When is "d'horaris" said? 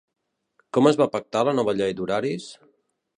1.99-2.49